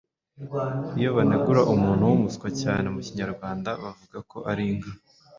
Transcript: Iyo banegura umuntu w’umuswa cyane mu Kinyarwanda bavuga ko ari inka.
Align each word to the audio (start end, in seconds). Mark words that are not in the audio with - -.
Iyo 0.99 1.09
banegura 1.15 1.61
umuntu 1.73 2.03
w’umuswa 2.09 2.47
cyane 2.61 2.85
mu 2.93 2.99
Kinyarwanda 3.05 3.69
bavuga 3.83 4.17
ko 4.31 4.37
ari 4.51 4.63
inka. 4.71 4.91